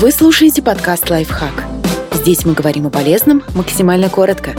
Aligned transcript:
Вы 0.00 0.12
слушаете 0.12 0.62
подкаст 0.62 1.10
«Лайфхак». 1.10 1.64
Здесь 2.12 2.44
мы 2.44 2.52
говорим 2.52 2.86
о 2.86 2.90
полезном 2.90 3.42
максимально 3.56 4.08
коротко. 4.08 4.54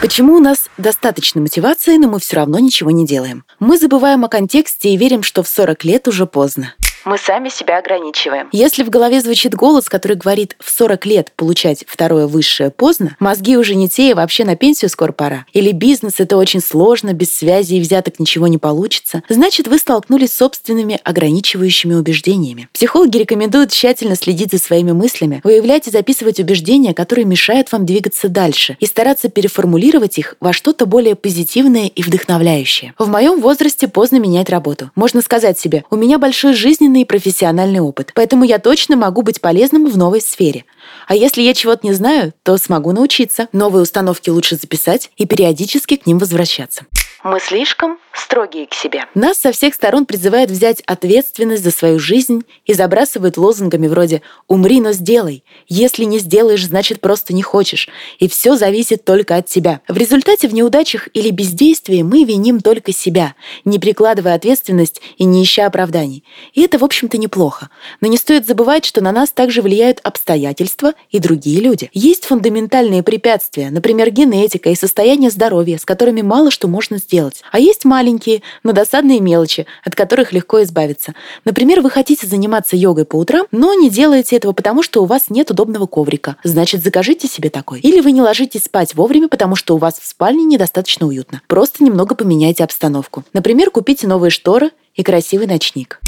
Почему 0.00 0.36
у 0.36 0.38
нас 0.38 0.70
достаточно 0.78 1.42
мотивации, 1.42 1.98
но 1.98 2.08
мы 2.08 2.18
все 2.20 2.36
равно 2.36 2.58
ничего 2.58 2.90
не 2.90 3.06
делаем? 3.06 3.44
Мы 3.60 3.76
забываем 3.76 4.24
о 4.24 4.28
контексте 4.28 4.88
и 4.88 4.96
верим, 4.96 5.22
что 5.22 5.42
в 5.42 5.48
40 5.48 5.84
лет 5.84 6.08
уже 6.08 6.24
поздно 6.24 6.72
мы 7.04 7.18
сами 7.18 7.48
себя 7.48 7.78
ограничиваем. 7.78 8.48
Если 8.52 8.82
в 8.82 8.90
голове 8.90 9.20
звучит 9.20 9.54
голос, 9.54 9.88
который 9.88 10.16
говорит 10.16 10.56
в 10.58 10.70
40 10.70 11.06
лет 11.06 11.32
получать 11.36 11.84
второе 11.86 12.26
высшее 12.26 12.70
поздно, 12.70 13.16
мозги 13.20 13.56
уже 13.56 13.74
не 13.74 13.88
те 13.88 14.10
и 14.10 14.14
вообще 14.14 14.44
на 14.44 14.56
пенсию 14.56 14.88
скоро 14.88 15.12
пора. 15.12 15.46
Или 15.52 15.72
бизнес 15.72 16.14
это 16.18 16.36
очень 16.36 16.60
сложно, 16.60 17.12
без 17.12 17.34
связи 17.34 17.74
и 17.74 17.80
взяток 17.80 18.18
ничего 18.18 18.46
не 18.46 18.58
получится, 18.58 19.22
значит 19.28 19.68
вы 19.68 19.78
столкнулись 19.78 20.32
с 20.32 20.36
собственными 20.36 21.00
ограничивающими 21.02 21.94
убеждениями. 21.94 22.68
Психологи 22.72 23.18
рекомендуют 23.18 23.70
тщательно 23.70 24.16
следить 24.16 24.52
за 24.52 24.58
своими 24.58 24.92
мыслями, 24.92 25.40
выявлять 25.44 25.88
и 25.88 25.90
записывать 25.90 26.40
убеждения, 26.40 26.94
которые 26.94 27.24
мешают 27.24 27.70
вам 27.72 27.86
двигаться 27.86 28.28
дальше, 28.28 28.76
и 28.80 28.86
стараться 28.86 29.28
переформулировать 29.28 30.18
их 30.18 30.36
во 30.40 30.52
что-то 30.52 30.86
более 30.86 31.14
позитивное 31.14 31.86
и 31.86 32.02
вдохновляющее. 32.02 32.94
В 32.98 33.08
моем 33.08 33.40
возрасте 33.40 33.88
поздно 33.88 34.16
менять 34.16 34.50
работу. 34.50 34.90
Можно 34.94 35.22
сказать 35.22 35.58
себе, 35.58 35.84
у 35.90 35.96
меня 35.96 36.18
большой 36.18 36.54
жизненный 36.54 36.93
жизненный 36.94 37.02
и 37.02 37.04
профессиональный 37.04 37.80
опыт, 37.80 38.12
поэтому 38.14 38.44
я 38.44 38.58
точно 38.58 38.96
могу 38.96 39.22
быть 39.22 39.40
полезным 39.40 39.90
в 39.90 39.98
новой 39.98 40.20
сфере. 40.20 40.64
А 41.06 41.14
если 41.14 41.42
я 41.42 41.54
чего-то 41.54 41.86
не 41.86 41.92
знаю, 41.92 42.32
то 42.42 42.56
смогу 42.56 42.92
научиться. 42.92 43.48
Новые 43.52 43.82
установки 43.82 44.30
лучше 44.30 44.56
записать 44.56 45.10
и 45.16 45.26
периодически 45.26 45.96
к 45.96 46.06
ним 46.06 46.18
возвращаться. 46.18 46.86
Мы 47.24 47.40
слишком 47.40 47.98
строгие 48.14 48.66
к 48.66 48.74
себе. 48.74 49.04
Нас 49.14 49.38
со 49.38 49.52
всех 49.52 49.74
сторон 49.74 50.06
призывают 50.06 50.50
взять 50.50 50.82
ответственность 50.86 51.64
за 51.64 51.70
свою 51.70 51.98
жизнь 51.98 52.44
и 52.64 52.74
забрасывают 52.74 53.36
лозунгами 53.36 53.88
вроде 53.88 54.22
«умри, 54.48 54.80
но 54.80 54.92
сделай», 54.92 55.44
«если 55.68 56.04
не 56.04 56.18
сделаешь, 56.18 56.66
значит 56.66 57.00
просто 57.00 57.34
не 57.34 57.42
хочешь», 57.42 57.88
и 58.18 58.28
все 58.28 58.56
зависит 58.56 59.04
только 59.04 59.36
от 59.36 59.46
тебя. 59.46 59.80
В 59.88 59.96
результате 59.96 60.48
в 60.48 60.54
неудачах 60.54 61.08
или 61.14 61.30
бездействии 61.30 62.02
мы 62.02 62.24
виним 62.24 62.60
только 62.60 62.92
себя, 62.92 63.34
не 63.64 63.78
прикладывая 63.78 64.34
ответственность 64.34 65.00
и 65.18 65.24
не 65.24 65.42
ища 65.42 65.66
оправданий. 65.66 66.24
И 66.52 66.62
это, 66.62 66.78
в 66.78 66.84
общем-то, 66.84 67.18
неплохо. 67.18 67.70
Но 68.00 68.08
не 68.08 68.16
стоит 68.16 68.46
забывать, 68.46 68.84
что 68.84 69.00
на 69.00 69.12
нас 69.12 69.30
также 69.30 69.62
влияют 69.62 70.00
обстоятельства 70.02 70.94
и 71.10 71.18
другие 71.18 71.60
люди. 71.60 71.90
Есть 71.92 72.26
фундаментальные 72.26 73.02
препятствия, 73.02 73.70
например, 73.70 74.10
генетика 74.10 74.70
и 74.70 74.74
состояние 74.74 75.30
здоровья, 75.30 75.78
с 75.78 75.84
которыми 75.84 76.22
мало 76.22 76.50
что 76.50 76.68
можно 76.68 76.98
сделать. 76.98 77.42
А 77.50 77.58
есть 77.58 77.84
маленькие, 78.04 78.42
но 78.62 78.72
досадные 78.72 79.20
мелочи, 79.20 79.66
от 79.82 79.94
которых 79.94 80.32
легко 80.32 80.62
избавиться. 80.62 81.14
Например, 81.46 81.80
вы 81.80 81.88
хотите 81.88 82.26
заниматься 82.26 82.76
йогой 82.76 83.06
по 83.06 83.16
утрам, 83.16 83.46
но 83.50 83.72
не 83.72 83.88
делаете 83.88 84.36
этого, 84.36 84.52
потому 84.52 84.82
что 84.82 85.02
у 85.02 85.06
вас 85.06 85.30
нет 85.30 85.50
удобного 85.50 85.86
коврика. 85.86 86.36
Значит, 86.44 86.82
закажите 86.82 87.28
себе 87.28 87.48
такой. 87.48 87.80
Или 87.80 88.00
вы 88.00 88.12
не 88.12 88.20
ложитесь 88.20 88.64
спать 88.64 88.94
вовремя, 88.94 89.28
потому 89.28 89.56
что 89.56 89.74
у 89.74 89.78
вас 89.78 89.98
в 89.98 90.06
спальне 90.06 90.44
недостаточно 90.44 91.06
уютно. 91.06 91.40
Просто 91.46 91.82
немного 91.82 92.14
поменяйте 92.14 92.62
обстановку. 92.62 93.24
Например, 93.32 93.70
купите 93.70 94.06
новые 94.06 94.30
шторы 94.30 94.72
и 94.94 95.02
красивый 95.02 95.46
ночник. 95.46 96.00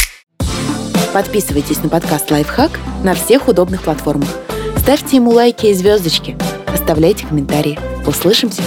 Подписывайтесь 1.14 1.82
на 1.82 1.88
подкаст 1.88 2.30
«Лайфхак» 2.30 2.78
на 3.02 3.14
всех 3.14 3.48
удобных 3.48 3.82
платформах. 3.82 4.28
Ставьте 4.76 5.16
ему 5.16 5.30
лайки 5.30 5.66
и 5.66 5.74
звездочки. 5.74 6.36
Оставляйте 6.66 7.26
комментарии. 7.26 7.78
Услышимся! 8.06 8.62